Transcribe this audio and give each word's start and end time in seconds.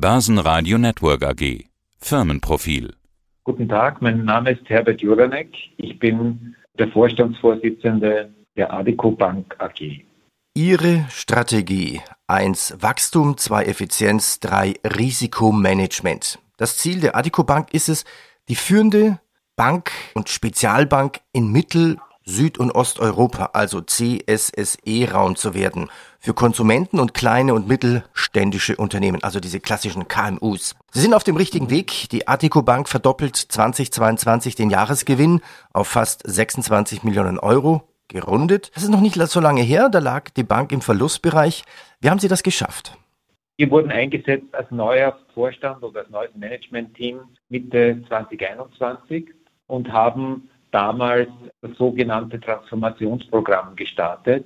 Börsenradio 0.00 0.78
Network 0.78 1.22
AG. 1.22 1.66
Firmenprofil. 1.98 2.94
Guten 3.44 3.68
Tag, 3.68 4.00
mein 4.00 4.24
Name 4.24 4.52
ist 4.52 4.66
Herbert 4.70 5.02
Juranek. 5.02 5.54
Ich 5.76 5.98
bin 5.98 6.56
der 6.78 6.88
Vorstandsvorsitzende 6.88 8.34
der 8.56 8.72
Adico 8.72 9.10
Bank 9.10 9.54
AG. 9.58 10.02
Ihre 10.54 11.04
Strategie 11.10 12.00
1 12.28 12.76
Wachstum, 12.80 13.36
2 13.36 13.64
Effizienz, 13.64 14.40
3 14.40 14.76
Risikomanagement. 14.84 16.38
Das 16.56 16.78
Ziel 16.78 17.00
der 17.00 17.14
Adico 17.14 17.44
Bank 17.44 17.74
ist 17.74 17.90
es, 17.90 18.06
die 18.48 18.54
führende 18.54 19.20
Bank 19.54 19.90
und 20.14 20.30
Spezialbank 20.30 21.20
in 21.34 21.52
Mittel- 21.52 21.98
Süd- 22.24 22.58
und 22.58 22.70
Osteuropa, 22.70 23.50
also 23.52 23.80
CSSE-Raum 23.80 25.36
zu 25.36 25.54
werden, 25.54 25.88
für 26.18 26.34
Konsumenten 26.34 27.00
und 27.00 27.14
kleine 27.14 27.54
und 27.54 27.66
mittelständische 27.66 28.76
Unternehmen, 28.76 29.22
also 29.22 29.40
diese 29.40 29.60
klassischen 29.60 30.06
KMUs. 30.08 30.76
Sie 30.92 31.00
sind 31.00 31.14
auf 31.14 31.24
dem 31.24 31.36
richtigen 31.36 31.70
Weg. 31.70 32.08
Die 32.10 32.28
Artico 32.28 32.62
Bank 32.62 32.88
verdoppelt 32.88 33.36
2022 33.36 34.54
den 34.54 34.70
Jahresgewinn 34.70 35.40
auf 35.72 35.88
fast 35.88 36.22
26 36.24 37.02
Millionen 37.02 37.38
Euro, 37.38 37.82
gerundet. 38.10 38.70
Das 38.74 38.82
ist 38.82 38.90
noch 38.90 39.00
nicht 39.00 39.14
so 39.14 39.40
lange 39.40 39.62
her, 39.62 39.88
da 39.88 39.98
lag 39.98 40.30
die 40.30 40.42
Bank 40.42 40.72
im 40.72 40.82
Verlustbereich. 40.82 41.64
Wie 42.00 42.10
haben 42.10 42.18
Sie 42.18 42.28
das 42.28 42.42
geschafft? 42.42 42.96
Wir 43.56 43.70
wurden 43.70 43.90
eingesetzt 43.90 44.54
als 44.54 44.70
neuer 44.70 45.18
Vorstand 45.34 45.82
oder 45.82 46.00
als 46.00 46.10
neues 46.10 46.30
Managementteam 46.34 47.20
Mitte 47.48 48.02
2021 48.08 49.28
und 49.66 49.92
haben 49.92 50.48
damals 50.70 51.28
das 51.62 51.76
sogenannte 51.76 52.40
Transformationsprogramm 52.40 53.76
gestartet, 53.76 54.44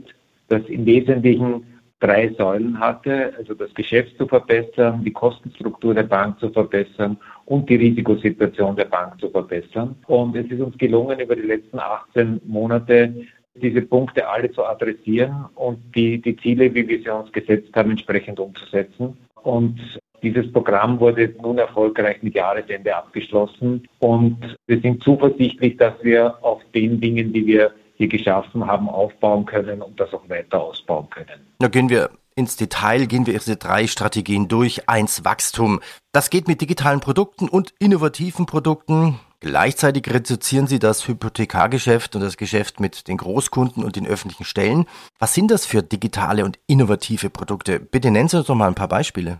das 0.49 0.63
im 0.67 0.87
Wesentlichen 0.87 1.65
drei 2.01 2.29
Säulen 2.37 2.79
hatte, 2.79 3.33
also 3.39 3.55
das 3.55 3.73
Geschäft 3.75 4.17
zu 4.19 4.27
verbessern, 4.27 5.03
die 5.05 5.13
Kostenstruktur 5.13 5.95
der 5.95 6.03
Bank 6.03 6.39
zu 6.39 6.51
verbessern 6.51 7.17
und 7.47 7.69
die 7.71 7.77
Risikosituation 7.77 8.77
der 8.77 8.85
Bank 8.87 9.19
zu 9.21 9.31
verbessern. 9.31 9.97
Und 10.07 10.37
es 10.37 10.51
ist 10.51 10.61
uns 10.61 10.77
gelungen, 10.77 11.19
über 11.21 11.35
die 11.35 11.43
letzten 11.43 11.79
18 11.79 12.43
Monate 12.45 13.27
diese 13.55 13.83
Punkte 13.83 14.29
alle 14.29 14.51
zu 14.51 14.65
adressieren 14.65 15.47
und 15.55 15.79
die, 15.95 16.21
die 16.21 16.37
Ziele, 16.37 16.75
wie 16.75 16.87
wir 16.87 17.01
sie 17.01 17.09
uns 17.09 17.33
gesetzt 17.33 17.75
haben, 17.75 17.93
entsprechend 17.93 18.41
umzusetzen. 18.41 19.17
Und 19.43 19.81
dieses 20.25 20.51
Programm 20.53 20.99
wurde 20.99 21.35
nun 21.41 21.59
erfolgreich 21.59 22.23
mit 22.23 22.35
Jahresende 22.35 22.97
abgeschlossen 22.97 23.87
und 24.01 24.57
wir 24.67 24.81
sind 24.81 25.03
zuversichtlich, 25.03 25.77
dass 25.77 25.95
wir 26.03 26.43
auf 26.43 26.61
den 26.75 27.01
Dingen, 27.01 27.33
die 27.33 27.47
wir 27.47 27.73
hier 27.97 28.09
geschaffen 28.09 28.67
haben, 28.67 28.89
aufbauen 28.89 29.47
können 29.47 29.81
und 29.83 30.01
das 30.01 30.13
auch 30.13 30.29
weiter 30.29 30.61
ausbauen 30.61 31.09
können. 31.11 31.41
Da 31.61 31.69
gehen 31.69 31.89
wir 31.89 32.11
ins 32.35 32.57
Detail, 32.57 33.07
gehen 33.07 33.27
wir 33.27 33.35
diese 33.35 33.57
drei 33.57 33.87
Strategien 33.87 34.49
durch. 34.49 34.89
Eins 34.89 35.25
Wachstum. 35.25 35.81
Das 36.13 36.31
geht 36.31 36.49
mit 36.49 36.61
digitalen 36.61 37.01
Produkten 37.01 37.49
und 37.49 37.73
innovativen 37.79 38.47
Produkten. 38.47 39.21
Gleichzeitig 39.41 40.09
reduzieren 40.13 40.67
Sie 40.67 40.79
das 40.79 41.07
Hypothekargeschäft 41.07 42.17
und 42.17 42.23
das 42.23 42.39
Geschäft 42.39 42.81
mit 42.81 43.09
den 43.09 43.19
Großkunden 43.19 43.85
und 43.85 43.95
den 43.95 44.07
öffentlichen 44.07 44.45
Stellen. 44.45 44.87
Was 45.19 45.35
sind 45.35 45.51
das 45.51 45.67
für 45.67 45.83
digitale 45.83 46.45
und 46.45 46.59
innovative 46.67 47.31
Produkte? 47.31 47.79
Bitte 47.79 48.11
nennen 48.11 48.29
Sie 48.29 48.39
uns 48.39 48.47
doch 48.47 48.55
mal 48.55 48.69
ein 48.69 48.75
paar 48.75 48.89
Beispiele. 48.89 49.39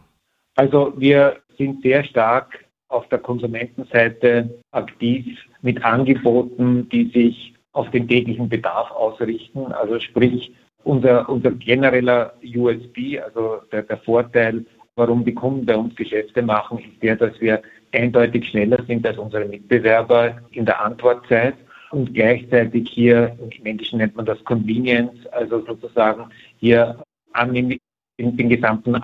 Also 0.57 0.93
wir 0.97 1.37
sind 1.59 1.83
sehr 1.83 2.05
stark 2.05 2.65
auf 2.89 3.09
der 3.09 3.19
Konsumentenseite 3.19 4.51
aktiv 4.71 5.39
mit 5.63 5.85
Angeboten, 5.85 6.89
die 6.89 7.11
sich 7.11 7.55
auf 7.73 7.91
den 7.91 8.07
täglichen 8.07 8.49
Bedarf 8.49 8.91
ausrichten. 8.93 9.73
Also 9.73 9.99
sprich, 9.99 10.55
unser, 10.85 11.29
unser 11.29 11.51
genereller 11.51 12.35
USB, 12.55 13.19
also 13.25 13.63
der, 13.73 13.83
der 13.83 13.97
Vorteil, 13.99 14.65
warum 14.97 15.25
die 15.25 15.35
Kunden 15.35 15.67
bei 15.67 15.77
uns 15.77 15.97
Geschäfte 15.97 16.43
machen, 16.43 16.79
ist 16.79 17.03
der, 17.03 17.17
dass 17.17 17.41
wir 17.41 17.63
eindeutig 17.93 18.49
schneller 18.49 18.83
sind 18.87 19.07
als 19.07 19.19
unsere 19.19 19.47
Mitbewerber 19.47 20.41
in 20.53 20.67
der 20.67 20.85
Antwortzeit 20.85 21.55
und 21.91 22.15
gleichzeitig 22.15 22.89
hier, 22.91 23.37
im 23.39 23.67
Englischen 23.67 23.99
nennt 23.99 24.17
man 24.17 24.27
das 24.27 24.43
Convenience, 24.45 25.27
also 25.29 25.65
sozusagen 25.65 26.31
hier 26.59 27.03
annehmen, 27.33 27.79
den, 28.19 28.37
den 28.37 28.49
gesamten 28.49 28.97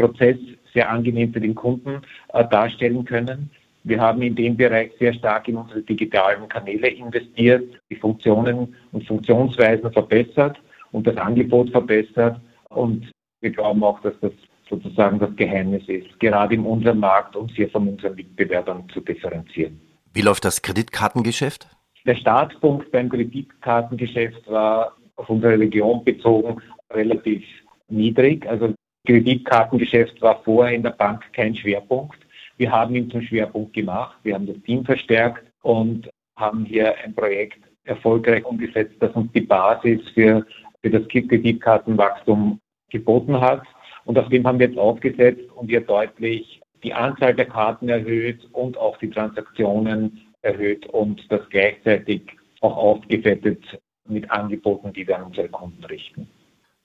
Prozess 0.00 0.36
sehr 0.72 0.90
angenehm 0.90 1.32
für 1.32 1.40
den 1.40 1.54
Kunden 1.54 2.02
äh, 2.32 2.46
darstellen 2.48 3.04
können. 3.04 3.50
Wir 3.84 4.00
haben 4.00 4.20
in 4.22 4.34
dem 4.34 4.56
Bereich 4.56 4.92
sehr 4.98 5.14
stark 5.14 5.48
in 5.48 5.56
unsere 5.56 5.82
digitalen 5.82 6.48
Kanäle 6.48 6.88
investiert, 6.88 7.80
die 7.90 7.96
Funktionen 7.96 8.74
und 8.92 9.06
Funktionsweisen 9.06 9.90
verbessert 9.92 10.60
und 10.92 11.06
das 11.06 11.16
Angebot 11.16 11.70
verbessert. 11.70 12.40
Und 12.68 13.10
wir 13.40 13.50
glauben 13.50 13.82
auch, 13.82 14.00
dass 14.02 14.14
das 14.20 14.32
sozusagen 14.68 15.18
das 15.18 15.34
Geheimnis 15.36 15.82
ist, 15.88 16.20
gerade 16.20 16.54
in 16.54 16.64
unserem 16.64 17.00
Markt, 17.00 17.34
um 17.34 17.48
hier 17.48 17.68
von 17.70 17.88
unseren 17.88 18.14
Mitbewerbern 18.14 18.88
zu 18.92 19.00
differenzieren. 19.00 19.80
Wie 20.12 20.22
läuft 20.22 20.44
das 20.44 20.62
Kreditkartengeschäft? 20.62 21.68
Der 22.06 22.14
Startpunkt 22.14 22.90
beim 22.92 23.08
Kreditkartengeschäft 23.08 24.48
war 24.48 24.96
auf 25.16 25.28
unsere 25.28 25.58
Region 25.58 26.04
bezogen 26.04 26.60
relativ 26.92 27.44
niedrig. 27.88 28.46
Also 28.48 28.74
Kreditkartengeschäft 29.10 30.22
war 30.22 30.40
vorher 30.44 30.72
in 30.72 30.84
der 30.84 30.90
Bank 30.90 31.24
kein 31.32 31.56
Schwerpunkt. 31.56 32.16
Wir 32.58 32.70
haben 32.70 32.94
ihn 32.94 33.10
zum 33.10 33.22
Schwerpunkt 33.22 33.72
gemacht. 33.72 34.16
Wir 34.22 34.34
haben 34.34 34.46
das 34.46 34.62
Team 34.62 34.84
verstärkt 34.84 35.44
und 35.62 36.08
haben 36.36 36.64
hier 36.64 36.94
ein 36.98 37.12
Projekt 37.12 37.58
erfolgreich 37.82 38.44
umgesetzt, 38.44 38.94
das 39.00 39.10
uns 39.14 39.32
die 39.32 39.40
Basis 39.40 40.00
für, 40.14 40.46
für 40.80 40.90
das 40.90 41.08
Kreditkartenwachstum 41.08 42.60
geboten 42.88 43.40
hat. 43.40 43.62
Und 44.04 44.16
auf 44.16 44.28
dem 44.28 44.46
haben 44.46 44.60
wir 44.60 44.68
jetzt 44.68 44.78
aufgesetzt 44.78 45.50
und 45.56 45.68
wir 45.68 45.80
deutlich 45.80 46.60
die 46.84 46.94
Anzahl 46.94 47.34
der 47.34 47.46
Karten 47.46 47.88
erhöht 47.88 48.48
und 48.52 48.78
auch 48.78 48.96
die 48.98 49.10
Transaktionen 49.10 50.20
erhöht 50.42 50.86
und 50.86 51.20
das 51.32 51.40
gleichzeitig 51.50 52.22
auch 52.60 52.76
aufgefettet 52.76 53.60
mit 54.06 54.30
Angeboten, 54.30 54.92
die 54.92 55.06
wir 55.06 55.18
an 55.18 55.24
unsere 55.24 55.48
Kunden 55.48 55.82
richten. 55.84 56.28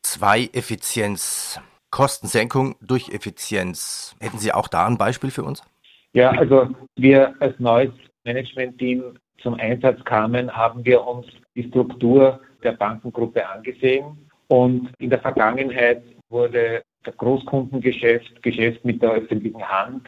Zwei 0.01 0.49
Effizienz. 0.53 1.61
Kostensenkung 1.95 2.75
durch 2.81 3.07
Effizienz. 3.07 4.17
Hätten 4.19 4.37
Sie 4.37 4.51
auch 4.51 4.67
da 4.67 4.85
ein 4.85 4.97
Beispiel 4.97 5.31
für 5.31 5.45
uns? 5.45 5.63
Ja, 6.11 6.31
also 6.31 6.67
wir 6.97 7.33
als 7.39 7.57
neues 7.57 7.93
Management-Team 8.25 9.17
zum 9.37 9.53
Einsatz 9.53 10.03
kamen, 10.03 10.53
haben 10.53 10.83
wir 10.83 11.07
uns 11.07 11.25
die 11.55 11.63
Struktur 11.69 12.41
der 12.63 12.73
Bankengruppe 12.73 13.47
angesehen. 13.47 14.29
Und 14.49 14.91
in 14.97 15.09
der 15.09 15.21
Vergangenheit 15.21 16.03
wurde 16.27 16.83
der 17.05 17.13
Großkundengeschäft, 17.13 18.43
Geschäft 18.43 18.83
mit 18.83 19.01
der 19.01 19.11
öffentlichen 19.11 19.63
Hand 19.63 20.05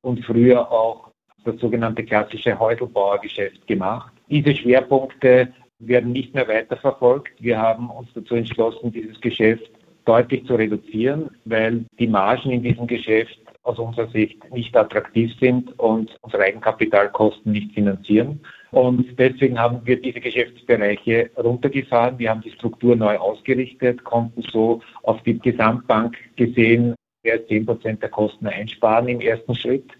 und 0.00 0.24
früher 0.24 0.68
auch 0.72 1.12
das 1.44 1.56
sogenannte 1.60 2.02
klassische 2.02 2.58
Häuselbauergeschäft 2.58 3.64
gemacht. 3.68 4.12
Diese 4.28 4.56
Schwerpunkte 4.56 5.52
werden 5.78 6.10
nicht 6.10 6.34
mehr 6.34 6.48
weiterverfolgt. 6.48 7.40
Wir 7.40 7.60
haben 7.60 7.90
uns 7.90 8.08
dazu 8.12 8.34
entschlossen, 8.34 8.90
dieses 8.90 9.20
Geschäft 9.20 9.70
deutlich 10.08 10.46
zu 10.46 10.54
reduzieren, 10.54 11.30
weil 11.44 11.84
die 11.98 12.06
Margen 12.06 12.50
in 12.50 12.62
diesem 12.62 12.86
Geschäft 12.86 13.38
aus 13.62 13.78
unserer 13.78 14.08
Sicht 14.08 14.50
nicht 14.50 14.74
attraktiv 14.74 15.30
sind 15.38 15.78
und 15.78 16.16
unsere 16.22 16.44
Eigenkapitalkosten 16.44 17.52
nicht 17.52 17.74
finanzieren. 17.74 18.40
Und 18.70 19.18
deswegen 19.18 19.58
haben 19.58 19.80
wir 19.84 20.00
diese 20.00 20.20
Geschäftsbereiche 20.20 21.30
runtergefahren. 21.36 22.18
Wir 22.18 22.30
haben 22.30 22.40
die 22.40 22.52
Struktur 22.52 22.96
neu 22.96 23.18
ausgerichtet, 23.18 24.02
konnten 24.04 24.42
so 24.50 24.80
auf 25.02 25.22
die 25.24 25.38
Gesamtbank 25.38 26.16
gesehen 26.36 26.94
mehr 27.22 27.34
als 27.34 27.46
10 27.48 27.66
Prozent 27.66 28.02
der 28.02 28.08
Kosten 28.08 28.46
einsparen 28.46 29.08
im 29.08 29.20
ersten 29.20 29.54
Schritt. 29.54 29.90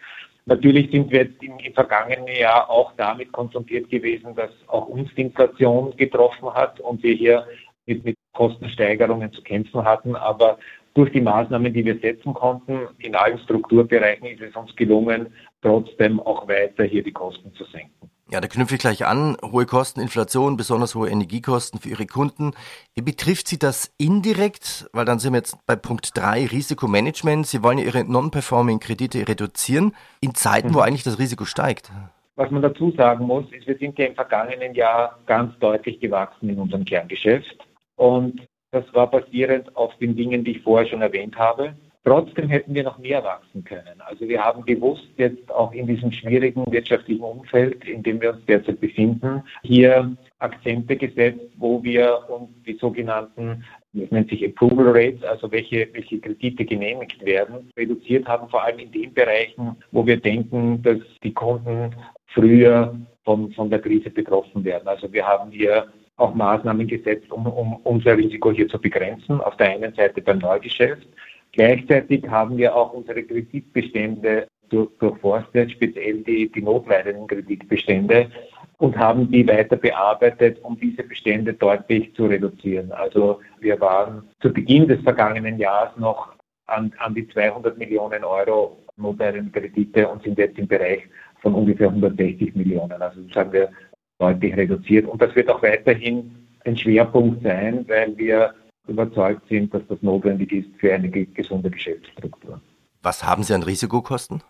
Natürlich 0.47 0.91
sind 0.91 1.11
wir 1.11 1.25
jetzt 1.25 1.43
im, 1.43 1.59
im, 1.59 1.75
vergangenen 1.75 2.35
Jahr 2.35 2.71
auch 2.71 2.93
damit 2.97 3.31
konfrontiert 3.33 3.91
gewesen, 3.91 4.35
dass 4.35 4.51
auch 4.69 4.87
uns 4.87 5.15
die 5.15 5.23
Inflation 5.23 5.95
getroffen 5.99 6.55
hat 6.55 6.81
und 6.81 7.03
wir 7.03 7.15
hier 7.15 7.47
mit, 7.85 8.03
mit 8.05 8.17
Kostensteigerungen 8.33 9.33
zu 9.33 9.43
kämpfen 9.43 9.85
hatten. 9.85 10.17
Aber 10.17 10.59
durch 10.95 11.13
die 11.13 11.21
Maßnahmen, 11.21 11.73
die 11.73 11.85
wir 11.85 11.99
setzen 11.99 12.35
konnten, 12.35 12.89
in 12.99 13.15
allen 13.15 13.39
Strukturbereichen 13.39 14.27
ist 14.27 14.43
es 14.43 14.57
uns 14.57 14.75
gelungen, 14.77 15.33
trotzdem 15.63 16.21
auch 16.21 16.49
weiter 16.49 16.85
hier 16.85 17.03
die 17.03 17.13
Kosten 17.13 17.53
zu 17.55 17.65
senken. 17.65 18.11
Ja, 18.31 18.43
da 18.43 18.47
knüpfe 18.47 18.75
ich 18.75 18.81
gleich 18.81 19.07
an. 19.07 19.39
Hohe 19.43 19.65
Kosten, 19.65 20.01
Inflation, 20.01 20.59
besonders 20.59 20.95
hohe 20.95 21.09
Energiekosten 21.09 21.81
für 21.81 21.89
Ihre 21.89 22.05
Kunden. 22.05 22.53
Wie 22.95 23.01
betrifft 23.01 23.49
Sie 23.49 23.59
das 23.59 23.95
indirekt? 23.97 24.91
Weil 24.93 25.07
dann 25.07 25.19
sind 25.19 25.33
wir 25.33 25.39
jetzt 25.39 25.57
bei 25.67 25.77
Punkt 25.77 26.11
3, 26.15 26.47
Risikomanagement. 26.47 27.47
Sie 27.47 27.63
wollen 27.63 27.79
ja 27.79 27.85
Ihre 27.85 28.05
non-performing 28.05 28.81
Kredite 28.81 29.27
reduzieren 29.27 29.95
in 30.21 30.35
Zeiten, 30.35 30.75
wo 30.75 30.79
mhm. 30.79 30.85
eigentlich 30.85 31.05
das 31.05 31.19
Risiko 31.19 31.47
steigt. 31.47 31.91
Was 32.37 32.51
man 32.51 32.61
dazu 32.61 32.91
sagen 32.91 33.25
muss, 33.25 33.51
ist, 33.51 33.67
wir 33.67 33.79
sind 33.79 33.99
ja 33.99 34.07
im 34.07 34.15
vergangenen 34.15 34.75
Jahr 34.75 35.19
ganz 35.25 35.59
deutlich 35.59 35.99
gewachsen 35.99 36.51
in 36.51 36.59
unserem 36.59 36.85
Kerngeschäft. 36.85 37.57
Und 37.99 38.49
das 38.71 38.85
war 38.95 39.11
basierend 39.11 39.77
auf 39.77 39.95
den 39.99 40.17
Dingen, 40.17 40.45
die 40.45 40.53
ich 40.53 40.63
vorher 40.63 40.89
schon 40.89 41.03
erwähnt 41.03 41.37
habe. 41.37 41.75
Trotzdem 42.05 42.49
hätten 42.49 42.75
wir 42.75 42.85
noch 42.85 42.99
mehr 42.99 43.23
wachsen 43.23 43.65
können. 43.65 44.01
Also 44.01 44.27
wir 44.27 44.43
haben 44.43 44.65
bewusst 44.65 45.09
jetzt 45.19 45.51
auch 45.51 45.73
in 45.73 45.87
diesem 45.87 46.11
schwierigen 46.11 46.65
wirtschaftlichen 46.71 47.23
Umfeld, 47.23 47.85
in 47.87 48.03
dem 48.03 48.21
wir 48.21 48.31
uns 48.31 48.47
derzeit 48.47 48.81
befinden, 48.81 49.43
hier 49.63 50.17
Akzente 50.39 50.97
gesetzt, 50.97 51.45
wo 51.59 51.83
wir 51.83 52.19
uns 52.31 52.49
die 52.67 52.79
sogenannten 52.79 53.65
das 53.95 54.11
nennt 54.11 54.29
sich 54.29 54.45
Approval 54.45 54.89
Rates, 54.89 55.23
also 55.25 55.51
welche, 55.51 55.89
welche 55.93 56.21
Kredite 56.21 56.65
genehmigt 56.65 57.25
werden, 57.25 57.71
reduziert 57.77 58.29
haben, 58.29 58.49
vor 58.49 58.63
allem 58.63 58.79
in 58.79 58.93
den 58.93 59.13
Bereichen, 59.15 59.77
wo 59.93 60.07
wir 60.07 60.19
denken, 60.19 60.83
dass 60.83 60.99
die 61.23 61.33
Kunden 61.33 61.95
früher 62.27 62.95
von, 63.25 63.51
von 63.53 63.71
der 63.71 63.81
Krise 63.81 64.11
betroffen 64.11 64.65
werden. 64.65 64.87
Also 64.87 65.13
wir 65.13 65.27
haben 65.27 65.51
hier 65.51 65.87
auch 66.19 66.35
Maßnahmen 66.35 66.87
gesetzt, 66.87 67.31
um, 67.31 67.47
um 67.47 67.77
unser 67.85 68.17
Risiko 68.17 68.53
hier 68.53 68.69
zu 68.69 68.79
begrenzen. 68.79 69.41
Auf 69.41 69.57
der 69.57 69.71
einen 69.71 69.95
Seite 69.95 70.21
beim 70.21 70.39
Neugeschäft. 70.39 71.07
Gleichzeitig 71.53 72.29
haben 72.29 72.59
wir 72.59 72.75
auch 72.75 72.93
unsere 72.93 73.23
Kreditbestände 73.23 74.47
durch, 74.69 74.91
durchforstet, 74.99 75.73
speziell 75.73 76.19
die, 76.19 76.51
die 76.53 76.63
notleidenden 76.63 77.27
Kreditbestände 77.27 78.31
und 78.77 78.97
haben 78.97 79.31
die 79.31 79.47
weiter 79.47 79.77
bearbeitet, 79.77 80.59
um 80.63 80.79
diese 80.79 81.03
Bestände 81.03 81.55
deutlich 81.55 82.15
zu 82.15 82.27
reduzieren. 82.27 82.93
Also 82.93 83.41
wir 83.61 83.81
waren 83.81 84.29
zu 84.41 84.53
Beginn 84.53 84.87
des 84.87 85.01
vergangenen 85.01 85.59
Jahres 85.59 85.97
noch 85.97 86.35
an, 86.67 86.93
an 86.99 87.15
die 87.15 87.27
200 87.29 87.79
Millionen 87.79 88.25
Euro 88.25 88.79
notleidenden 88.97 89.53
Kredite 89.53 90.09
und 90.09 90.23
sind 90.23 90.39
jetzt 90.39 90.59
im 90.59 90.69
Bereich 90.69 91.03
von 91.41 91.55
ungefähr 91.55 91.89
160 91.89 92.55
Millionen. 92.55 93.01
Also 93.01 93.21
das 93.23 93.37
haben 93.37 93.53
wir 93.53 93.71
deutlich 94.19 94.57
reduziert. 94.57 95.07
Und 95.07 95.23
das 95.23 95.35
wird 95.35 95.49
auch 95.49 95.63
weiterhin 95.63 96.35
ein 96.65 96.77
Schwerpunkt 96.77 97.43
sein, 97.43 97.85
weil 97.89 98.17
wir 98.17 98.55
überzeugt 98.87 99.47
sind, 99.49 99.73
dass 99.73 99.83
das 99.89 100.03
notwendig 100.03 100.53
ist 100.53 100.69
für 100.79 100.93
eine 100.93 101.09
gesunde 101.09 101.71
Geschäftsstruktur. 101.71 102.61
Was 103.03 103.25
haben 103.25 103.43
Sie 103.43 103.55
an 103.55 103.63
Risikokosten? 103.63 104.43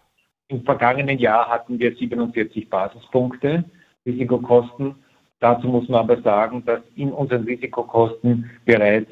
Im 0.49 0.63
vergangenen 0.63 1.19
Jahr 1.19 1.49
hatten 1.49 1.79
wir 1.79 1.95
47 1.95 2.71
Basispunkte 2.71 3.65
Risikokosten. 4.07 4.95
Dazu 5.41 5.69
muss 5.69 5.89
man 5.89 6.01
aber 6.01 6.21
sagen, 6.23 6.65
dass 6.65 6.81
in 6.97 7.13
unseren 7.13 7.45
Risikokosten 7.45 8.51
bereits 8.65 9.11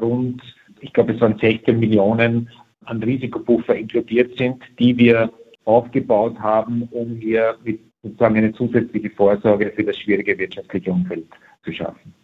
rund, 0.00 0.42
ich 0.80 0.92
glaube 0.92 1.12
es 1.12 1.20
waren 1.20 1.38
16 1.38 1.78
Millionen 1.78 2.50
an 2.84 3.02
Risikopuffer 3.02 3.76
inkludiert 3.76 4.36
sind, 4.38 4.62
die 4.78 4.96
wir 4.96 5.30
aufgebaut 5.64 6.38
haben, 6.38 6.88
um 6.90 7.16
hier 7.16 7.58
mit 7.62 7.80
sozusagen 8.02 8.36
eine 8.36 8.52
zusätzliche 8.52 9.10
Vorsorge 9.10 9.72
für 9.74 9.84
das 9.84 9.96
schwierige 9.98 10.38
wirtschaftliche 10.38 10.90
Umfeld 10.90 11.26
zu 11.64 11.72
schaffen. 11.72 12.14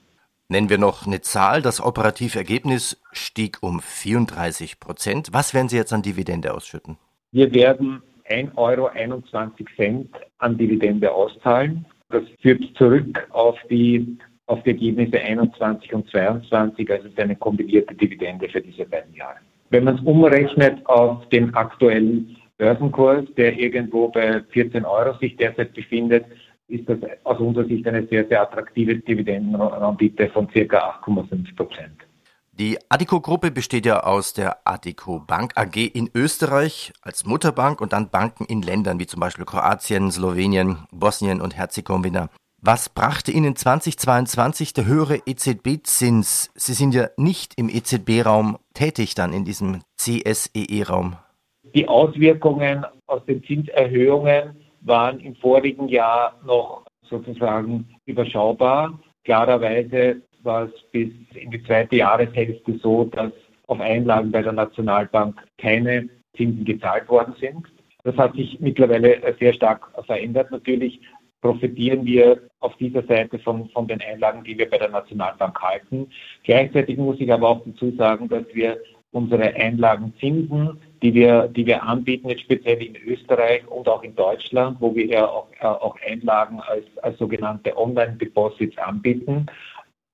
Nennen 0.49 0.69
wir 0.69 0.79
noch 0.79 1.07
eine 1.07 1.21
Zahl. 1.21 1.63
Das 1.63 1.81
operative 1.81 2.39
Ergebnis 2.39 3.01
stieg 3.13 3.59
um 3.63 3.81
34 3.81 4.79
Prozent. 4.79 5.31
Was 5.33 5.55
werden 5.55 5.69
Sie 5.69 5.77
jetzt 5.77 5.93
an 5.93 6.03
Dividende 6.03 6.55
ausschütten? 6.55 6.97
Wir 7.33 7.53
werden 7.55 8.03
1,21 8.29 8.55
Euro 8.57 8.91
an 10.39 10.59
Dividende 10.59 11.11
auszahlen. 11.13 11.87
Das 12.11 12.23
führt 12.41 12.63
zurück 12.77 13.27
auf 13.31 13.57
die, 13.71 14.19
auf 14.47 14.63
die 14.63 14.71
Ergebnisse 14.71 15.19
21 15.19 15.95
und 15.95 16.09
22, 16.11 16.91
also 16.91 17.09
ist 17.09 17.19
eine 17.19 17.37
kombinierte 17.37 17.95
Dividende 17.95 18.49
für 18.49 18.61
diese 18.61 18.85
beiden 18.85 19.15
Jahre. 19.15 19.39
Wenn 19.71 19.85
man 19.85 19.97
es 19.97 20.03
umrechnet 20.03 20.87
auf 20.87 21.29
den 21.31 21.55
aktuellen 21.55 22.37
Börsenkurs, 22.59 23.25
der 23.37 23.59
irgendwo 23.59 24.09
bei 24.09 24.43
14 24.51 24.85
Euro 24.85 25.17
sich 25.19 25.37
derzeit 25.37 25.75
befindet, 25.75 26.27
ist 26.69 26.89
das 26.89 26.99
aus 27.25 27.39
unserer 27.39 27.67
Sicht 27.67 27.87
eine 27.87 28.07
sehr, 28.07 28.27
sehr 28.27 28.43
attraktive 28.43 28.97
Dividendenrendite 28.97 30.29
von 30.31 30.49
ca. 30.49 31.01
8,5 31.05 31.57
Prozent. 31.57 32.05
Die 32.53 32.79
Adico-Gruppe 32.89 33.51
besteht 33.51 33.85
ja 33.85 34.05
aus 34.05 34.33
der 34.33 34.59
Adico 34.65 35.19
Bank 35.19 35.53
AG 35.57 35.77
in 35.77 36.09
Österreich 36.15 36.93
als 37.03 37.27
Mutterbank 37.27 37.81
und 37.81 37.93
dann 37.93 38.11
Banken 38.11 38.45
in 38.45 38.63
Ländern 38.63 39.01
wie 39.01 39.07
zum 39.07 39.19
Beispiel 39.19 39.45
Kroatien, 39.45 40.13
Slowenien, 40.13 40.79
Bosnien 40.93 41.41
und 41.41 41.57
Herzegowina. 41.57 42.29
Was 42.61 42.89
brachte 42.89 43.33
Ihnen 43.33 43.57
2022 43.57 44.73
der 44.73 44.87
höhere 44.87 45.19
EZB-Zins? 45.27 46.51
Sie 46.55 46.75
sind 46.75 46.95
ja 46.95 47.09
nicht 47.17 47.55
im 47.59 47.69
EZB-Raum 47.69 48.59
tätig 48.73 49.15
dann 49.17 49.33
in 49.33 49.45
diesem 49.45 49.81
CSEE-Raum. 49.97 51.17
Die 51.75 51.89
Auswirkungen 51.89 52.87
aus 53.07 53.25
den 53.25 53.43
Zinserhöhungen 53.43 54.57
waren 54.83 55.19
im 55.21 55.35
vorigen 55.37 55.89
Jahr 55.89 56.39
noch 56.47 56.85
sozusagen 57.09 57.89
überschaubar. 58.07 58.99
Klarerweise 59.25 60.23
war 60.43 60.65
es 60.65 60.73
bis 60.93 61.11
in 61.35 61.51
die 61.51 61.63
zweite 61.65 61.97
Jahreshälfte 61.97 62.79
so, 62.79 63.05
dass 63.05 63.33
auf 63.67 63.81
Einlagen 63.81 64.31
bei 64.31 64.43
der 64.43 64.53
Nationalbank 64.53 65.41
keine 65.59 66.09
Zinsen 66.37 66.65
gezahlt 66.65 67.09
worden 67.09 67.35
sind. 67.41 67.67
Das 68.05 68.17
hat 68.17 68.35
sich 68.35 68.61
mittlerweile 68.61 69.35
sehr 69.41 69.55
stark 69.55 69.91
verändert. 70.07 70.51
Natürlich 70.51 71.01
profitieren 71.41 72.05
wir 72.05 72.41
auf 72.61 72.77
dieser 72.77 73.03
Seite 73.03 73.39
von, 73.39 73.69
von 73.71 73.89
den 73.89 74.01
Einlagen, 74.01 74.45
die 74.45 74.57
wir 74.57 74.69
bei 74.69 74.79
der 74.79 74.91
Nationalbank 74.91 75.61
halten. 75.61 76.09
Gleichzeitig 76.45 76.99
muss 76.99 77.19
ich 77.19 77.33
aber 77.33 77.49
auch 77.49 77.63
dazu 77.65 77.91
sagen, 77.97 78.29
dass 78.29 78.45
wir 78.53 78.79
unsere 79.13 79.55
Einlagenzinsen, 79.55 80.81
die 81.05 81.13
wir, 81.13 81.49
die 81.49 81.67
wir 81.67 81.83
anbieten, 81.83 82.31
jetzt 82.31 82.41
speziell 82.41 82.83
in 82.83 82.97
Österreich 82.97 83.69
und 83.69 83.87
auch 83.91 84.03
in 84.03 84.17
Deutschland, 84.17 84.79
wo 84.81 84.95
wir 84.95 85.05
ja 85.05 85.27
auch, 85.27 85.49
äh, 85.61 85.67
auch 85.67 85.97
Einlagen 86.05 86.61
als, 86.61 86.87
als 87.03 87.19
sogenannte 87.19 87.77
Online-Deposits 87.77 88.79
anbieten, 88.79 89.45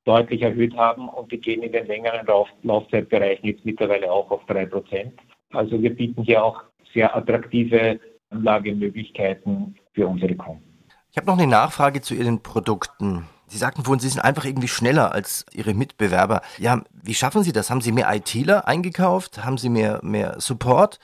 deutlich 0.05 0.43
erhöht 0.43 0.77
haben 0.77 1.09
und 1.09 1.31
die 1.31 1.39
gehen 1.39 1.63
in 1.63 1.71
den 1.71 1.87
längeren 1.87 2.27
Lauf, 2.27 2.49
Laufzeitbereichen 2.65 3.47
jetzt 3.47 3.65
mittlerweile 3.65 4.11
auch 4.11 4.29
auf 4.33 4.45
drei 4.47 4.67
Prozent. 4.67 5.13
Also 5.53 5.81
wir 5.81 5.95
bieten 5.95 6.25
hier 6.25 6.45
auch 6.45 6.61
sehr 6.93 7.15
attraktive 7.15 8.01
Anlagemöglichkeiten 8.31 9.77
für 9.93 10.09
unsere 10.09 10.35
Kunden. 10.35 10.65
Ich 11.13 11.17
habe 11.19 11.29
noch 11.29 11.39
eine 11.39 11.47
Nachfrage 11.47 12.01
zu 12.01 12.15
Ihren 12.15 12.43
Produkten. 12.43 13.27
Sie 13.51 13.59
sagten 13.59 13.83
vorhin, 13.83 13.99
Sie 13.99 14.09
sind 14.09 14.21
einfach 14.21 14.45
irgendwie 14.45 14.69
schneller 14.69 15.13
als 15.13 15.45
Ihre 15.53 15.75
Mitbewerber. 15.75 16.41
Ja, 16.59 16.85
wie 17.03 17.15
schaffen 17.15 17.43
Sie 17.43 17.51
das? 17.51 17.69
Haben 17.69 17.81
Sie 17.81 17.91
mehr 17.91 18.09
ITler 18.09 18.69
eingekauft? 18.69 19.45
Haben 19.45 19.59
Sie 19.59 19.69
mehr, 19.69 19.99
mehr 20.05 20.37
Support? 20.39 21.01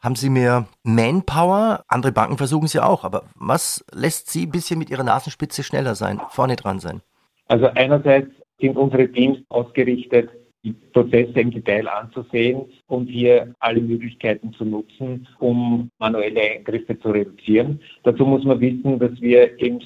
Haben 0.00 0.16
Sie 0.16 0.30
mehr 0.30 0.66
Manpower? 0.84 1.84
Andere 1.88 2.12
Banken 2.12 2.38
versuchen 2.38 2.64
es 2.64 2.72
ja 2.72 2.86
auch, 2.86 3.04
aber 3.04 3.24
was 3.34 3.84
lässt 3.92 4.30
Sie 4.30 4.46
ein 4.46 4.50
bisschen 4.50 4.78
mit 4.78 4.88
Ihrer 4.88 5.04
Nasenspitze 5.04 5.62
schneller 5.62 5.94
sein, 5.94 6.18
vorne 6.30 6.56
dran 6.56 6.80
sein? 6.80 7.02
Also 7.48 7.66
einerseits 7.66 8.30
sind 8.58 8.78
unsere 8.78 9.12
Teams 9.12 9.38
ausgerichtet, 9.50 10.30
die 10.64 10.72
Prozesse 10.72 11.38
im 11.40 11.50
Detail 11.50 11.88
anzusehen 11.88 12.62
und 12.86 13.06
hier 13.08 13.52
alle 13.58 13.80
Möglichkeiten 13.80 14.52
zu 14.54 14.64
nutzen, 14.64 15.28
um 15.40 15.90
manuelle 15.98 16.40
Eingriffe 16.40 16.98
zu 16.98 17.10
reduzieren. 17.10 17.80
Dazu 18.04 18.24
muss 18.24 18.44
man 18.44 18.60
wissen, 18.60 18.98
dass 18.98 19.20
wir 19.20 19.58
im 19.60 19.80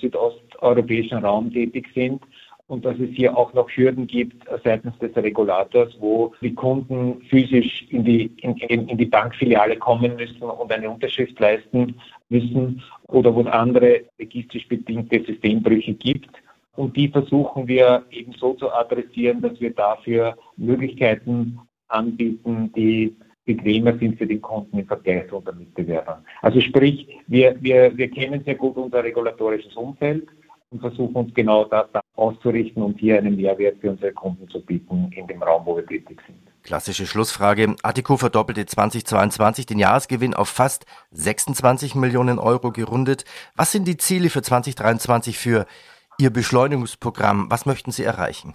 südosteuropäischen 0.56 1.18
Raum 1.18 1.52
tätig 1.52 1.88
sind 1.94 2.22
und 2.68 2.84
dass 2.84 2.98
es 2.98 3.10
hier 3.10 3.36
auch 3.36 3.52
noch 3.54 3.70
Hürden 3.70 4.06
gibt 4.06 4.44
seitens 4.64 4.98
des 4.98 5.14
Regulators, 5.16 5.96
wo 6.00 6.32
die 6.40 6.54
Kunden 6.54 7.20
physisch 7.28 7.86
in 7.90 8.04
die, 8.04 8.26
in, 8.38 8.56
in 8.56 8.98
die 8.98 9.06
Bankfiliale 9.06 9.76
kommen 9.76 10.16
müssen 10.16 10.42
und 10.42 10.72
eine 10.72 10.90
Unterschrift 10.90 11.38
leisten 11.38 11.94
müssen 12.28 12.82
oder 13.08 13.34
wo 13.34 13.42
es 13.42 13.46
andere 13.46 14.04
registrisch 14.18 14.66
bedingte 14.66 15.22
Systembrüche 15.24 15.94
gibt. 15.94 16.30
Und 16.74 16.96
die 16.96 17.08
versuchen 17.08 17.68
wir 17.68 18.04
eben 18.10 18.32
so 18.32 18.54
zu 18.54 18.70
adressieren, 18.70 19.40
dass 19.40 19.58
wir 19.60 19.72
dafür 19.72 20.36
Möglichkeiten 20.56 21.58
anbieten, 21.88 22.72
die 22.74 23.16
bequemer 23.46 23.96
sind 23.96 24.18
für 24.18 24.26
den 24.26 24.42
Kunden 24.42 24.80
im 24.80 24.86
Vergleich 24.86 25.28
zu 25.28 25.36
unseren 25.36 25.58
Mitbewerbern. 25.58 26.24
Also 26.42 26.60
sprich, 26.60 27.06
wir, 27.28 27.56
wir, 27.60 27.96
wir 27.96 28.10
kennen 28.10 28.42
sehr 28.44 28.56
gut 28.56 28.76
unser 28.76 29.04
regulatorisches 29.04 29.74
Umfeld 29.76 30.26
und 30.70 30.80
versuchen 30.80 31.14
uns 31.14 31.34
genau 31.34 31.64
das 31.64 31.86
auszurichten 32.14 32.82
und 32.82 32.98
hier 32.98 33.18
einen 33.18 33.36
Mehrwert 33.36 33.78
für 33.80 33.90
unsere 33.90 34.12
Kunden 34.12 34.48
zu 34.48 34.60
bieten 34.64 35.10
in 35.14 35.26
dem 35.26 35.42
Raum, 35.42 35.64
wo 35.64 35.76
wir 35.76 35.86
tätig 35.86 36.20
sind. 36.26 36.38
Klassische 36.62 37.06
Schlussfrage. 37.06 37.76
Artico 37.82 38.16
verdoppelte 38.16 38.66
2022 38.66 39.66
den 39.66 39.78
Jahresgewinn 39.78 40.34
auf 40.34 40.48
fast 40.48 40.84
26 41.12 41.94
Millionen 41.94 42.38
Euro 42.38 42.72
gerundet. 42.72 43.24
Was 43.54 43.70
sind 43.70 43.86
die 43.86 43.96
Ziele 43.96 44.30
für 44.30 44.42
2023 44.42 45.38
für 45.38 45.66
Ihr 46.18 46.30
Beschleunigungsprogramm, 46.30 47.50
was 47.50 47.66
möchten 47.66 47.90
Sie 47.90 48.02
erreichen? 48.02 48.54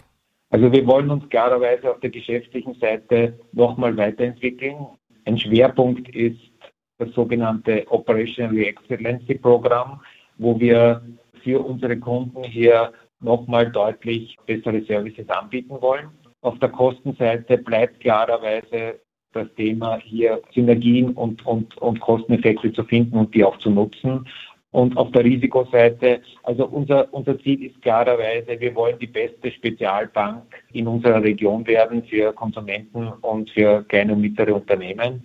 Also 0.50 0.72
wir 0.72 0.86
wollen 0.88 1.10
uns 1.12 1.30
klarerweise 1.30 1.92
auf 1.92 2.00
der 2.02 2.10
geschäftlichen 2.10 2.74
Seite 2.82 3.40
nochmal 3.54 3.96
weiterentwickeln. 3.96 4.76
Ein 5.26 5.38
Schwerpunkt 5.38 6.10
ist 6.10 6.42
das 6.98 7.14
sogenannte 7.14 7.86
Operational 7.90 8.58
Excellency 8.58 9.36
Programm, 9.36 10.02
wo 10.38 10.60
wir 10.60 11.02
für 11.44 11.60
unsere 11.60 11.98
Kunden 11.98 12.44
hier 12.44 12.92
nochmal 13.20 13.72
deutlich 13.72 14.38
bessere 14.46 14.82
Services 14.82 15.30
anbieten 15.30 15.82
wollen. 15.82 16.10
Auf 16.42 16.58
der 16.60 16.70
Kostenseite 16.70 17.58
bleibt 17.58 18.00
klarerweise 18.00 19.00
das 19.34 19.48
Thema 19.56 19.98
hier 19.98 20.42
Synergien 20.54 21.12
und, 21.12 21.46
und, 21.46 21.78
und 21.78 22.00
Kosteneffekte 22.00 22.74
zu 22.74 22.84
finden 22.84 23.18
und 23.18 23.34
die 23.34 23.44
auch 23.44 23.58
zu 23.60 23.70
nutzen. 23.70 24.28
Und 24.72 24.96
auf 24.96 25.12
der 25.12 25.26
Risikoseite, 25.26 26.22
also 26.44 26.66
unser, 26.66 27.14
unser 27.14 27.38
Ziel 27.40 27.66
ist 27.66 27.82
klarerweise, 27.82 28.60
wir 28.60 28.74
wollen 28.74 28.98
die 29.00 29.08
beste 29.08 29.52
Spezialbank 29.52 30.44
in 30.72 30.88
unserer 30.88 31.22
Region 31.22 31.68
werden 31.68 32.04
für 32.04 32.32
Konsumenten 32.32 33.10
und 33.22 33.50
für 33.50 33.84
kleine 33.84 34.14
und 34.14 34.22
mittlere 34.22 34.56
Unternehmen. 34.56 35.24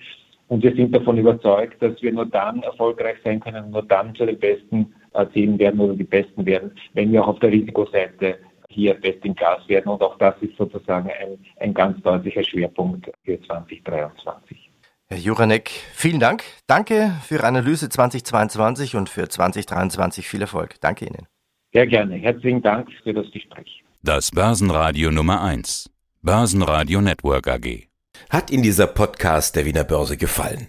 Und 0.49 0.65
wir 0.65 0.75
sind 0.75 0.95
davon 0.95 1.19
überzeugt, 1.19 1.81
dass 1.81 2.01
wir 2.03 2.13
nur 2.13 2.27
dann 2.27 2.63
erfolgreich 2.63 3.17
sein 3.23 3.39
können, 3.41 3.71
nur 3.71 3.83
dann 3.83 4.15
zu 4.17 4.27
den 4.27 4.39
Besten 4.39 4.93
erzählen 5.17 5.59
werden 5.59 5.81
oder 5.81 5.95
die 5.95 6.05
Besten 6.05 6.47
werden, 6.47 6.73
wenn 6.95 7.13
wir 7.13 7.23
auch 7.23 7.29
auf 7.29 7.39
der 7.41 7.53
Risikoseite 7.53 8.39
hier 8.69 8.95
best 8.95 9.25
in 9.25 9.35
class 9.35 9.67
werden. 9.69 9.89
Und 9.89 10.03
auch 10.03 10.19
das 10.19 10.35
ist 10.41 10.57
sozusagen 10.57 11.09
ein, 11.11 11.39
ein 11.61 11.75
ganz 11.75 12.01
deutlicher 12.03 12.45
Schwerpunkt 12.45 13.11
für 13.25 13.41
2023. 13.41 14.71
Herr 15.09 15.19
Juranek, 15.19 15.71
vielen 15.93 16.19
Dank. 16.19 16.43
Danke 16.67 17.13
für 17.23 17.37
Ihre 17.37 17.47
Analyse 17.47 17.89
2022 17.89 18.97
und 18.97 19.09
für 19.09 19.29
2023 19.29 20.27
viel 20.27 20.43
Erfolg. 20.43 20.81
Danke 20.81 21.07
Ihnen. 21.07 21.27
Sehr 21.73 21.87
gerne. 21.87 22.17
Herzlichen 22.17 22.63
Dank 22.63 22.89
für 23.03 23.13
das 23.13 23.31
Gespräch. 23.31 23.85
Das 24.03 24.31
Börsenradio 24.31 25.11
Nummer 25.11 25.43
1. 25.43 25.91
Börsenradio 26.23 27.01
Network 27.01 27.47
AG. 27.49 27.89
Hat 28.31 28.51
Ihnen 28.51 28.63
dieser 28.63 28.87
Podcast 28.87 29.55
der 29.55 29.65
Wiener 29.65 29.85
Börse 29.85 30.17
gefallen? 30.17 30.69